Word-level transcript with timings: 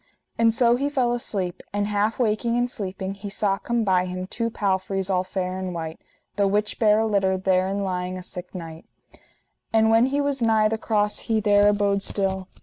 And 0.35 0.51
so 0.51 0.77
he 0.77 0.89
fell 0.89 1.13
asleep; 1.13 1.61
and 1.71 1.85
half 1.87 2.17
waking 2.17 2.57
and 2.57 2.67
sleeping 2.67 3.13
he 3.13 3.29
saw 3.29 3.59
come 3.59 3.83
by 3.83 4.05
him 4.07 4.25
two 4.25 4.49
palfreys 4.49 5.11
all 5.11 5.23
fair 5.23 5.59
and 5.59 5.75
white, 5.75 6.01
the 6.37 6.47
which 6.47 6.79
bare 6.79 6.97
a 6.97 7.05
litter, 7.05 7.37
therein 7.37 7.77
lying 7.77 8.17
a 8.17 8.23
sick 8.23 8.55
knight. 8.55 8.85
And 9.71 9.91
when 9.91 10.07
he 10.07 10.19
was 10.19 10.41
nigh 10.41 10.69
the 10.69 10.79
cross 10.79 11.19
he 11.29 11.39
there 11.39 11.67
abode 11.67 12.01
still. 12.01 12.47